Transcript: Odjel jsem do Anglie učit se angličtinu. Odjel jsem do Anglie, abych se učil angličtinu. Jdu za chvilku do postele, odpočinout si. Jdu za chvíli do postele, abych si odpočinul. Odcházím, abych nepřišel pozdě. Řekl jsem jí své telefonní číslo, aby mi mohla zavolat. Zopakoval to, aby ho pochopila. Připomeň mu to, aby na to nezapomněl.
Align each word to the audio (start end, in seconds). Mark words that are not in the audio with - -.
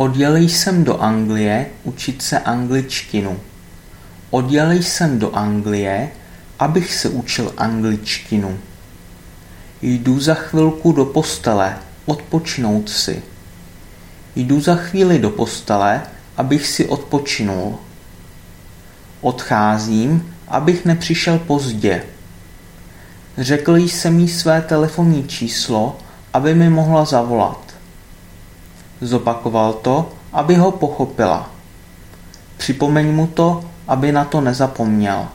Odjel 0.00 0.36
jsem 0.36 0.84
do 0.84 1.02
Anglie 1.02 1.66
učit 1.84 2.22
se 2.22 2.38
angličtinu. 2.38 3.40
Odjel 4.30 4.72
jsem 4.72 5.18
do 5.18 5.36
Anglie, 5.36 6.08
abych 6.58 6.94
se 6.94 7.08
učil 7.08 7.52
angličtinu. 7.56 8.58
Jdu 9.82 10.20
za 10.20 10.34
chvilku 10.34 10.92
do 10.92 11.04
postele, 11.04 11.78
odpočinout 12.06 12.88
si. 12.90 13.22
Jdu 14.36 14.60
za 14.60 14.76
chvíli 14.76 15.18
do 15.18 15.30
postele, 15.30 16.02
abych 16.36 16.66
si 16.66 16.88
odpočinul. 16.88 17.78
Odcházím, 19.20 20.34
abych 20.48 20.84
nepřišel 20.84 21.38
pozdě. 21.38 22.02
Řekl 23.38 23.76
jsem 23.76 24.18
jí 24.18 24.28
své 24.28 24.62
telefonní 24.62 25.28
číslo, 25.28 25.98
aby 26.32 26.54
mi 26.54 26.70
mohla 26.70 27.04
zavolat. 27.04 27.69
Zopakoval 29.00 29.72
to, 29.72 30.12
aby 30.32 30.54
ho 30.54 30.70
pochopila. 30.70 31.50
Připomeň 32.56 33.14
mu 33.14 33.26
to, 33.26 33.64
aby 33.88 34.12
na 34.12 34.24
to 34.24 34.40
nezapomněl. 34.40 35.28